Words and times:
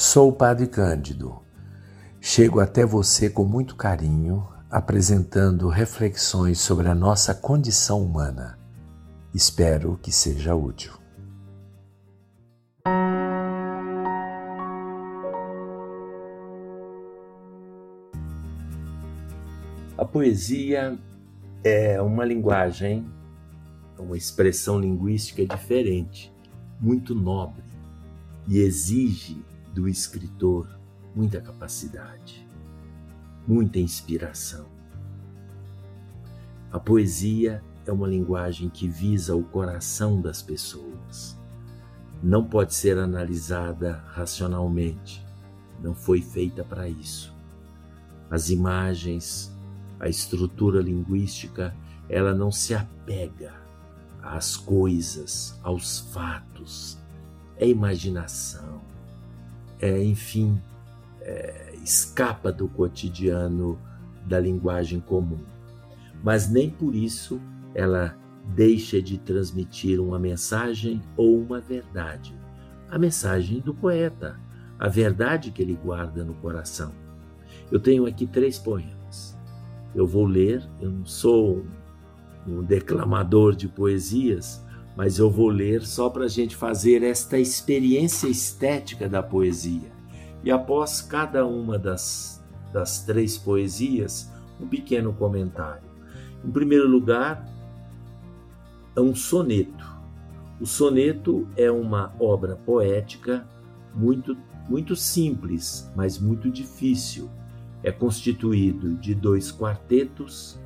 Sou 0.00 0.28
o 0.28 0.32
Padre 0.32 0.68
Cândido. 0.68 1.42
Chego 2.20 2.60
até 2.60 2.86
você 2.86 3.28
com 3.28 3.44
muito 3.44 3.74
carinho, 3.74 4.46
apresentando 4.70 5.68
reflexões 5.68 6.60
sobre 6.60 6.86
a 6.86 6.94
nossa 6.94 7.34
condição 7.34 8.00
humana. 8.00 8.56
Espero 9.34 9.98
que 10.00 10.12
seja 10.12 10.54
útil. 10.54 10.92
A 19.96 20.04
poesia 20.04 20.96
é 21.64 22.00
uma 22.00 22.24
linguagem, 22.24 23.04
uma 23.98 24.16
expressão 24.16 24.78
linguística 24.78 25.44
diferente, 25.44 26.32
muito 26.80 27.16
nobre 27.16 27.64
e 28.46 28.60
exige 28.60 29.44
do 29.78 29.88
escritor 29.88 30.68
muita 31.14 31.40
capacidade, 31.40 32.44
muita 33.46 33.78
inspiração. 33.78 34.66
A 36.72 36.80
poesia 36.80 37.62
é 37.86 37.92
uma 37.92 38.08
linguagem 38.08 38.68
que 38.68 38.88
visa 38.88 39.36
o 39.36 39.44
coração 39.44 40.20
das 40.20 40.42
pessoas. 40.42 41.38
Não 42.20 42.44
pode 42.44 42.74
ser 42.74 42.98
analisada 42.98 44.02
racionalmente, 44.08 45.24
não 45.80 45.94
foi 45.94 46.20
feita 46.20 46.64
para 46.64 46.88
isso. 46.88 47.32
As 48.28 48.50
imagens, 48.50 49.56
a 50.00 50.08
estrutura 50.08 50.82
linguística, 50.82 51.72
ela 52.08 52.34
não 52.34 52.50
se 52.50 52.74
apega 52.74 53.54
às 54.20 54.56
coisas, 54.56 55.56
aos 55.62 56.00
fatos. 56.00 56.98
É 57.56 57.68
imaginação, 57.68 58.87
é, 59.80 60.02
enfim, 60.02 60.60
é, 61.20 61.74
escapa 61.82 62.52
do 62.52 62.68
cotidiano 62.68 63.78
da 64.26 64.38
linguagem 64.38 65.00
comum. 65.00 65.44
Mas 66.22 66.50
nem 66.50 66.68
por 66.68 66.94
isso 66.94 67.40
ela 67.74 68.16
deixa 68.54 69.00
de 69.00 69.18
transmitir 69.18 70.00
uma 70.00 70.18
mensagem 70.18 71.02
ou 71.16 71.40
uma 71.40 71.60
verdade. 71.60 72.34
A 72.90 72.98
mensagem 72.98 73.60
do 73.60 73.74
poeta, 73.74 74.40
a 74.78 74.88
verdade 74.88 75.50
que 75.50 75.62
ele 75.62 75.78
guarda 75.82 76.24
no 76.24 76.34
coração. 76.34 76.92
Eu 77.70 77.78
tenho 77.78 78.06
aqui 78.06 78.26
três 78.26 78.58
poemas. 78.58 79.36
Eu 79.94 80.06
vou 80.06 80.24
ler, 80.24 80.66
eu 80.80 80.90
não 80.90 81.04
sou 81.04 81.64
um 82.46 82.62
declamador 82.62 83.54
de 83.54 83.68
poesias, 83.68 84.64
mas 84.98 85.16
eu 85.20 85.30
vou 85.30 85.48
ler 85.48 85.86
só 85.86 86.10
para 86.10 86.24
a 86.24 86.28
gente 86.28 86.56
fazer 86.56 87.04
esta 87.04 87.38
experiência 87.38 88.26
estética 88.26 89.08
da 89.08 89.22
poesia. 89.22 89.92
E 90.42 90.50
após 90.50 91.00
cada 91.00 91.46
uma 91.46 91.78
das, 91.78 92.44
das 92.72 93.04
três 93.04 93.38
poesias, 93.38 94.28
um 94.60 94.66
pequeno 94.66 95.12
comentário. 95.12 95.88
Em 96.44 96.50
primeiro 96.50 96.88
lugar, 96.88 97.48
é 98.96 99.00
um 99.00 99.14
soneto. 99.14 99.86
O 100.60 100.66
soneto 100.66 101.46
é 101.56 101.70
uma 101.70 102.12
obra 102.18 102.56
poética 102.56 103.46
muito, 103.94 104.36
muito 104.68 104.96
simples, 104.96 105.88
mas 105.94 106.18
muito 106.18 106.50
difícil. 106.50 107.30
É 107.84 107.92
constituído 107.92 108.96
de 108.96 109.14
dois 109.14 109.52
quartetos, 109.52 110.58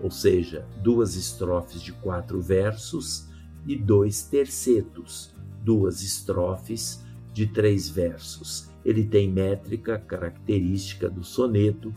ou 0.00 0.08
seja, 0.08 0.68
duas 0.80 1.16
estrofes 1.16 1.82
de 1.82 1.92
quatro 1.92 2.40
versos, 2.40 3.31
e 3.66 3.76
dois 3.76 4.22
tercetos, 4.22 5.34
duas 5.62 6.02
estrofes 6.02 7.02
de 7.32 7.46
três 7.46 7.88
versos. 7.88 8.70
Ele 8.84 9.04
tem 9.04 9.30
métrica 9.30 9.98
característica 9.98 11.08
do 11.08 11.22
soneto, 11.22 11.94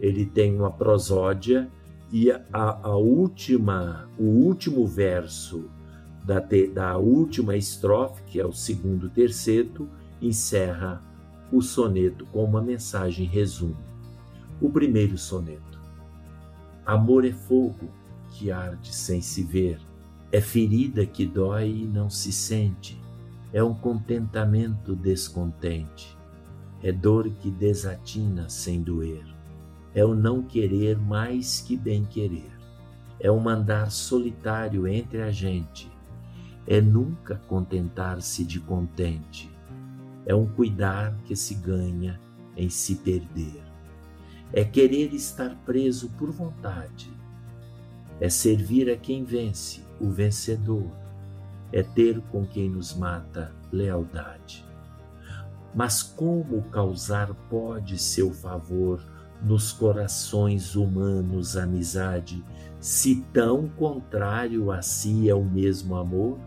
ele 0.00 0.26
tem 0.26 0.54
uma 0.54 0.70
prosódia 0.70 1.70
e 2.12 2.30
a, 2.30 2.40
a 2.52 2.96
última, 2.96 4.08
o 4.18 4.24
último 4.24 4.86
verso 4.86 5.70
da, 6.24 6.40
te, 6.40 6.66
da 6.66 6.96
última 6.96 7.56
estrofe, 7.56 8.22
que 8.24 8.40
é 8.40 8.46
o 8.46 8.52
segundo 8.52 9.08
terceto, 9.08 9.88
encerra 10.20 11.02
o 11.52 11.60
soneto 11.60 12.26
com 12.26 12.44
uma 12.44 12.62
mensagem 12.62 13.26
resumo. 13.26 13.76
O 14.60 14.70
primeiro 14.70 15.18
soneto. 15.18 15.80
Amor 16.84 17.24
é 17.24 17.32
fogo 17.32 17.88
que 18.32 18.50
arde 18.50 18.94
sem 18.94 19.20
se 19.20 19.42
ver, 19.42 19.78
é 20.34 20.40
ferida 20.40 21.06
que 21.06 21.24
dói 21.24 21.70
e 21.70 21.84
não 21.84 22.10
se 22.10 22.32
sente, 22.32 23.00
é 23.52 23.62
um 23.62 23.72
contentamento 23.72 24.96
descontente, 24.96 26.18
é 26.82 26.90
dor 26.90 27.30
que 27.30 27.52
desatina 27.52 28.48
sem 28.48 28.82
doer. 28.82 29.24
É 29.94 30.04
o 30.04 30.12
não 30.12 30.42
querer 30.42 30.98
mais 30.98 31.60
que 31.60 31.76
bem 31.76 32.04
querer, 32.04 32.50
é 33.20 33.30
o 33.30 33.38
mandar 33.38 33.92
solitário 33.92 34.88
entre 34.88 35.22
a 35.22 35.30
gente, 35.30 35.88
é 36.66 36.80
nunca 36.80 37.40
contentar-se 37.46 38.44
de 38.44 38.58
contente, 38.58 39.48
é 40.26 40.34
um 40.34 40.46
cuidar 40.46 41.16
que 41.26 41.36
se 41.36 41.54
ganha 41.54 42.20
em 42.56 42.68
se 42.68 42.96
perder, 42.96 43.62
é 44.52 44.64
querer 44.64 45.14
estar 45.14 45.54
preso 45.64 46.10
por 46.18 46.32
vontade, 46.32 47.08
é 48.20 48.28
servir 48.28 48.90
a 48.90 48.96
quem 48.96 49.22
vence, 49.22 49.83
o 50.00 50.10
vencedor, 50.10 50.90
é 51.72 51.82
ter 51.82 52.20
com 52.30 52.46
quem 52.46 52.68
nos 52.68 52.94
mata 52.94 53.52
lealdade. 53.72 54.64
Mas 55.74 56.02
como 56.02 56.62
causar 56.70 57.34
pode 57.50 57.98
seu 57.98 58.32
favor 58.32 59.02
nos 59.42 59.72
corações 59.72 60.76
humanos 60.76 61.56
amizade, 61.56 62.44
se 62.78 63.22
tão 63.32 63.68
contrário 63.68 64.70
a 64.70 64.82
si 64.82 65.28
é 65.28 65.34
o 65.34 65.44
mesmo 65.44 65.96
amor? 65.96 66.38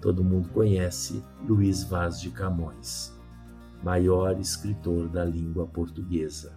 Todo 0.00 0.22
mundo 0.22 0.50
conhece 0.50 1.22
Luiz 1.46 1.82
Vaz 1.82 2.20
de 2.20 2.30
Camões, 2.30 3.12
maior 3.82 4.38
escritor 4.38 5.08
da 5.08 5.24
língua 5.24 5.66
portuguesa. 5.66 6.52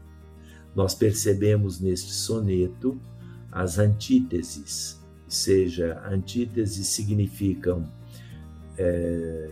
Nós 0.76 0.94
percebemos 0.94 1.80
neste 1.80 2.14
soneto 2.14 3.00
as 3.52 3.80
antíteses, 3.80 5.02
seja, 5.28 6.02
antíteses 6.06 6.88
significam 6.88 7.86
é, 8.78 9.52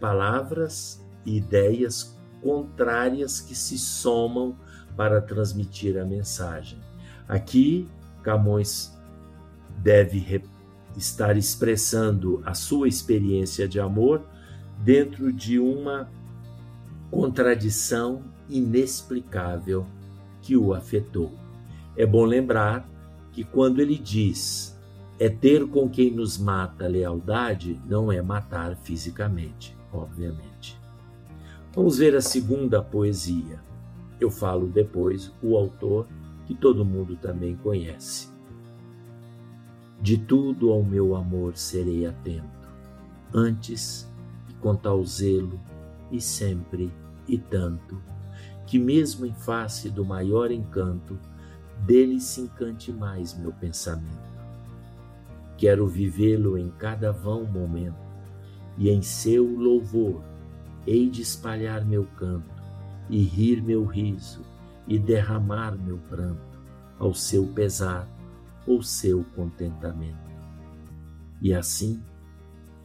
palavras 0.00 1.04
e 1.24 1.36
ideias 1.36 2.16
contrárias 2.42 3.40
que 3.40 3.54
se 3.54 3.78
somam 3.78 4.56
para 4.96 5.20
transmitir 5.20 5.98
a 5.98 6.04
mensagem. 6.04 6.78
Aqui, 7.28 7.88
Camões 8.22 8.92
deve 9.82 10.42
estar 10.96 11.36
expressando 11.36 12.42
a 12.44 12.54
sua 12.54 12.88
experiência 12.88 13.66
de 13.66 13.80
amor 13.80 14.22
dentro 14.78 15.32
de 15.32 15.58
uma 15.58 16.08
contradição 17.10 18.22
inexplicável 18.48 19.86
que 20.42 20.56
o 20.56 20.74
afetou. 20.74 21.32
É 21.96 22.04
bom 22.04 22.24
lembrar 22.24 22.88
que 23.34 23.42
quando 23.42 23.80
ele 23.80 23.98
diz 23.98 24.78
é 25.18 25.28
ter 25.28 25.66
com 25.68 25.88
quem 25.88 26.10
nos 26.10 26.38
mata 26.38 26.86
lealdade, 26.86 27.80
não 27.86 28.10
é 28.10 28.22
matar 28.22 28.76
fisicamente, 28.76 29.76
obviamente. 29.92 30.78
Vamos 31.74 31.98
ver 31.98 32.14
a 32.14 32.20
segunda 32.20 32.80
poesia. 32.80 33.60
Eu 34.20 34.30
falo 34.30 34.68
depois 34.68 35.32
o 35.42 35.56
autor, 35.56 36.06
que 36.46 36.54
todo 36.54 36.84
mundo 36.84 37.16
também 37.16 37.56
conhece. 37.56 38.28
De 40.00 40.16
tudo 40.16 40.70
ao 40.70 40.84
meu 40.84 41.16
amor 41.16 41.56
serei 41.56 42.06
atento, 42.06 42.68
antes 43.32 44.08
e 44.48 44.54
com 44.54 44.76
tal 44.76 45.04
zelo, 45.04 45.58
e 46.12 46.20
sempre 46.20 46.92
e 47.26 47.38
tanto, 47.38 48.00
que 48.66 48.78
mesmo 48.78 49.26
em 49.26 49.34
face 49.34 49.88
do 49.88 50.04
maior 50.04 50.52
encanto, 50.52 51.18
dele 51.80 52.20
se 52.20 52.40
encante 52.40 52.92
mais 52.92 53.36
meu 53.36 53.52
pensamento. 53.52 54.34
Quero 55.56 55.86
vivê-lo 55.86 56.58
em 56.58 56.70
cada 56.70 57.12
vão 57.12 57.44
momento, 57.44 58.04
e 58.76 58.90
em 58.90 59.02
seu 59.02 59.44
louvor 59.44 60.22
hei 60.86 61.08
de 61.08 61.22
espalhar 61.22 61.84
meu 61.84 62.04
canto, 62.16 62.62
e 63.08 63.22
rir 63.22 63.62
meu 63.62 63.84
riso, 63.84 64.42
e 64.86 64.98
derramar 64.98 65.76
meu 65.76 65.98
pranto, 66.08 66.60
ao 66.98 67.14
seu 67.14 67.46
pesar 67.46 68.08
ou 68.66 68.82
seu 68.82 69.24
contentamento. 69.34 70.24
E 71.40 71.54
assim, 71.54 72.02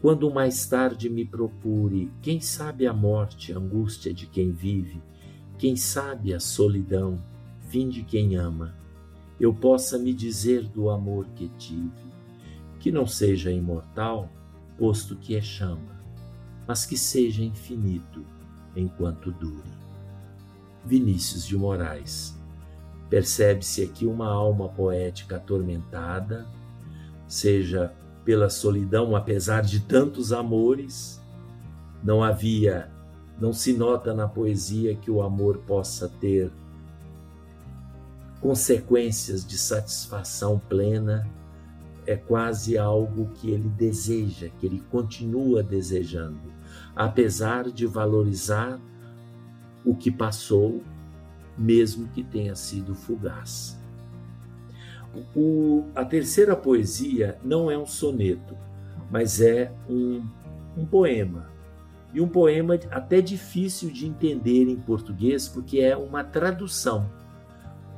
quando 0.01 0.31
mais 0.31 0.65
tarde 0.65 1.09
me 1.09 1.25
procure, 1.25 2.12
quem 2.21 2.39
sabe 2.39 2.88
a 2.88 2.94
morte, 2.94 3.51
a 3.51 3.57
angústia 3.57 4.13
de 4.13 4.27
quem 4.27 4.51
vive, 4.51 5.01
quem 5.57 5.75
sabe 5.75 6.33
a 6.33 6.39
solidão, 6.39 7.21
fim 7.69 7.88
de 7.88 8.04
quem 8.04 8.36
ama, 8.36 8.75
eu 9.39 9.54
possa 9.54 9.98
me 9.98 10.13
dizer 10.13 10.68
do 10.68 10.89
amor 10.89 11.25
que 11.36 11.48
tive, 11.57 11.92
que 12.80 12.92
não 12.92 13.07
seja 13.07 13.51
imortal, 13.51 14.30
posto 14.77 15.16
que 15.16 15.36
é 15.36 15.42
chama 15.42 16.00
mas 16.69 16.86
que 16.86 16.95
seja 16.95 17.44
infinito 17.44 18.24
enquanto 18.75 19.31
dure. 19.31 19.74
Vinícius 20.86 21.44
de 21.44 21.57
Moraes. 21.57 22.38
Percebe-se 23.10 23.81
aqui 23.81 24.06
uma 24.06 24.27
alma 24.27 24.69
poética 24.69 25.38
atormentada, 25.38 26.45
seja 27.27 27.92
pela 28.24 28.51
solidão, 28.51 29.15
apesar 29.15 29.63
de 29.63 29.80
tantos 29.80 30.31
amores, 30.31 31.19
não 32.04 32.24
havia, 32.24 32.92
não 33.42 33.51
se 33.51 33.74
nota 33.74 34.13
na 34.13 34.27
poesia 34.27 34.94
que 34.94 35.10
o 35.10 35.24
amor 35.24 35.57
possa 35.65 36.07
ter 36.07 36.51
consequências 38.41 39.45
de 39.45 39.57
satisfação 39.57 40.59
plena, 40.69 41.27
é 42.06 42.15
quase 42.15 42.77
algo 42.77 43.30
que 43.36 43.51
ele 43.51 43.69
deseja, 43.69 44.50
que 44.59 44.65
ele 44.65 44.81
continua 44.89 45.62
desejando, 45.62 46.51
apesar 46.95 47.69
de 47.69 47.86
valorizar 47.86 48.80
o 49.86 49.95
que 49.95 50.09
passou, 50.09 50.81
mesmo 51.57 52.07
que 52.07 52.24
tenha 52.24 52.56
sido 52.56 52.95
fugaz. 52.95 53.77
O, 55.36 55.86
a 55.95 56.06
terceira 56.06 56.56
poesia 56.56 57.38
não 57.44 57.69
é 57.69 57.77
um 57.77 57.86
soneto, 57.86 58.56
mas 59.12 59.41
é 59.41 59.71
um, 59.89 60.24
um 60.77 60.86
poema. 60.86 61.50
E 62.13 62.21
um 62.21 62.27
poema 62.27 62.75
até 62.89 63.21
difícil 63.21 63.91
de 63.91 64.07
entender 64.07 64.63
em 64.63 64.77
português, 64.77 65.47
porque 65.47 65.80
é 65.80 65.95
uma 65.95 66.24
tradução. 66.24 67.09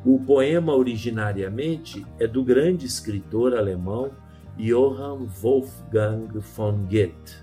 O 0.04 0.20
poema 0.20 0.76
originariamente 0.76 2.04
é 2.20 2.26
do 2.26 2.44
grande 2.44 2.88
escritor 2.88 3.54
alemão 3.54 4.12
Johann 4.58 5.28
Wolfgang 5.28 6.28
von 6.40 6.88
Goethe, 6.90 7.38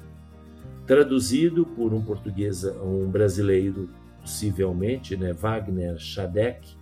traduzido 0.84 1.64
por 1.64 1.94
um 1.94 2.02
português, 2.02 2.64
um 2.64 3.08
brasileiro 3.08 3.88
possivelmente, 4.20 5.16
né, 5.16 5.32
Wagner 5.32 5.98
Schadeck, 5.98 6.76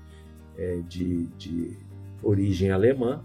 é, 0.57 0.81
de, 0.89 1.27
de 1.39 1.77
origem 2.23 2.71
alemã. 2.71 3.23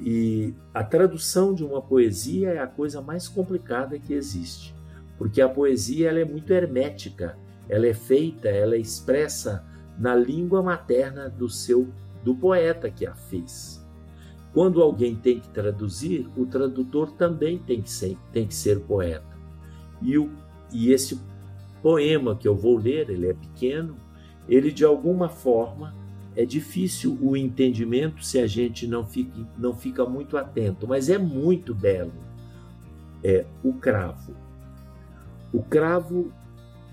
E 0.00 0.54
a 0.72 0.82
tradução 0.82 1.52
de 1.52 1.62
uma 1.62 1.82
poesia 1.82 2.50
é 2.50 2.58
a 2.58 2.66
coisa 2.66 3.02
mais 3.02 3.28
complicada 3.28 3.98
que 3.98 4.14
existe, 4.14 4.74
porque 5.18 5.42
a 5.42 5.48
poesia 5.48 6.08
ela 6.08 6.20
é 6.20 6.24
muito 6.24 6.50
hermética, 6.54 7.36
ela 7.68 7.86
é 7.86 7.92
feita, 7.92 8.48
ela 8.48 8.76
é 8.76 8.78
expressa 8.78 9.68
na 10.00 10.14
língua 10.16 10.62
materna 10.62 11.28
do 11.28 11.48
seu 11.48 11.86
do 12.24 12.34
poeta 12.34 12.90
que 12.90 13.06
a 13.06 13.14
fez. 13.14 13.86
Quando 14.52 14.82
alguém 14.82 15.14
tem 15.14 15.38
que 15.38 15.48
traduzir, 15.48 16.28
o 16.36 16.44
tradutor 16.46 17.12
também 17.12 17.58
tem 17.58 17.80
que 17.80 17.90
ser, 17.90 18.16
tem 18.32 18.46
que 18.46 18.54
ser 18.54 18.80
poeta. 18.80 19.38
E, 20.02 20.18
o, 20.18 20.30
e 20.72 20.90
esse 20.90 21.20
poema 21.82 22.34
que 22.34 22.48
eu 22.48 22.56
vou 22.56 22.76
ler, 22.76 23.10
ele 23.10 23.28
é 23.28 23.34
pequeno, 23.34 23.94
ele 24.48 24.72
de 24.72 24.84
alguma 24.84 25.28
forma 25.28 25.94
é 26.34 26.44
difícil 26.44 27.18
o 27.20 27.36
entendimento 27.36 28.24
se 28.24 28.38
a 28.38 28.46
gente 28.46 28.86
não 28.86 29.04
fica, 29.04 29.46
não 29.58 29.74
fica 29.74 30.04
muito 30.04 30.36
atento, 30.36 30.86
mas 30.86 31.08
é 31.08 31.18
muito 31.18 31.74
belo. 31.74 32.12
É 33.22 33.44
o 33.62 33.74
cravo. 33.74 34.34
O 35.52 35.62
cravo 35.62 36.32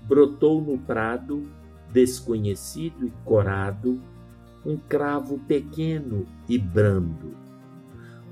brotou 0.06 0.60
no 0.60 0.78
prado, 0.78 1.48
desconhecido 1.92 3.06
e 3.06 3.12
corado, 3.24 4.00
um 4.64 4.76
cravo 4.76 5.38
pequeno 5.40 6.26
e 6.48 6.58
brando. 6.58 7.34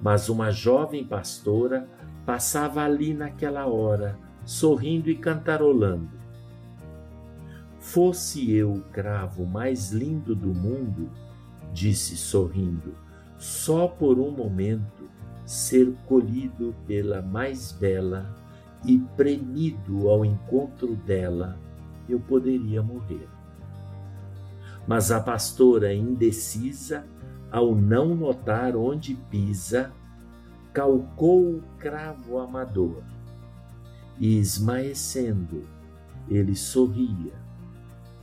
Mas 0.03 0.29
uma 0.29 0.51
jovem 0.51 1.05
pastora 1.05 1.89
passava 2.25 2.83
ali 2.83 3.15
naquela 3.15 3.67
hora, 3.67 4.19
sorrindo 4.45 5.09
e 5.09 5.17
cantarolando. 5.17 6.17
Fosse 7.79 8.53
eu 8.53 8.73
o 8.73 8.83
cravo 8.83 9.47
mais 9.47 9.93
lindo 9.93 10.35
do 10.35 10.53
mundo, 10.53 11.09
disse 11.73 12.17
sorrindo, 12.17 12.95
só 13.39 13.87
por 13.87 14.19
um 14.19 14.31
momento 14.31 15.09
ser 15.45 15.95
colhido 16.07 16.75
pela 16.87 17.23
mais 17.23 17.71
bela 17.71 18.35
e 18.85 18.99
premido 19.17 20.09
ao 20.09 20.25
encontro 20.25 20.97
dela, 20.97 21.57
eu 22.09 22.19
poderia 22.19 22.83
morrer. 22.83 23.36
Mas 24.87 25.11
a 25.11 25.21
pastora 25.21 25.93
indecisa, 25.93 27.05
ao 27.51 27.75
não 27.75 28.15
notar 28.15 28.77
onde 28.77 29.15
pisa, 29.15 29.93
calcou 30.73 31.57
o 31.57 31.63
cravo 31.79 32.39
amador. 32.39 33.03
E, 34.19 34.39
esmaecendo, 34.39 35.63
ele 36.29 36.55
sorria. 36.55 37.33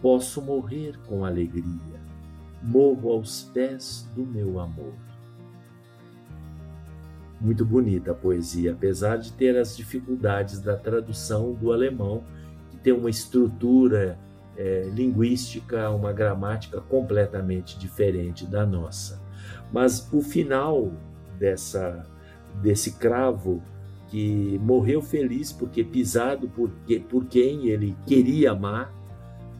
Posso 0.01 0.42
morrer 0.42 0.98
com 1.07 1.24
alegria, 1.24 2.01
morro 2.62 3.12
aos 3.12 3.44
pés 3.44 4.10
do 4.15 4.25
meu 4.25 4.60
amor. 4.60 4.94
Muito 7.39 7.65
bonita 7.65 8.12
a 8.12 8.15
poesia, 8.15 8.71
apesar 8.71 9.18
de 9.18 9.33
ter 9.33 9.57
as 9.57 9.75
dificuldades 9.75 10.60
da 10.60 10.77
tradução 10.77 11.54
do 11.54 11.74
alemão, 11.74 12.24
que 12.69 12.77
tem 12.77 12.94
uma 12.94 13.10
estrutura 13.10 14.18
é, 14.57 14.89
linguística, 14.94 15.89
uma 15.89 16.11
gramática 16.11 16.79
completamente 16.81 17.77
diferente 17.77 18.45
da 18.45 18.65
nossa. 18.65 19.21
Mas 19.71 20.07
o 20.13 20.21
final 20.21 20.91
dessa, 21.39 22.05
desse 22.61 22.94
cravo 22.94 23.61
que 24.07 24.59
morreu 24.61 25.01
feliz 25.01 25.51
porque 25.51 25.83
pisado 25.83 26.47
por, 26.47 26.69
por 27.09 27.25
quem 27.25 27.67
ele 27.67 27.95
queria 28.05 28.51
amar, 28.51 28.94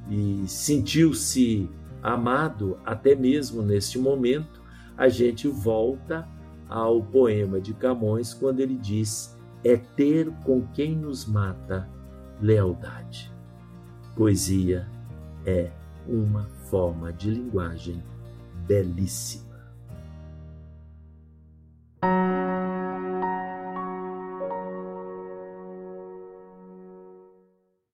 e 0.10 0.44
sentiu-se 0.48 1.70
amado 2.02 2.78
até 2.86 3.16
mesmo 3.16 3.62
neste 3.62 3.98
momento, 3.98 4.62
a 4.98 5.08
gente 5.08 5.48
volta 5.48 6.28
ao 6.70 7.02
poema 7.02 7.60
de 7.60 7.74
Camões 7.74 8.34
quando 8.34 8.60
ele 8.60 8.76
diz: 8.76 9.38
é 9.64 9.78
ter 9.78 10.30
com 10.44 10.68
quem 10.74 10.96
nos 10.96 11.26
mata 11.26 11.90
lealdade. 12.42 13.32
Poesia 14.16 14.88
é 15.44 15.72
uma 16.08 16.44
forma 16.70 17.12
de 17.12 17.32
linguagem 17.32 18.04
belíssima. 18.68 19.53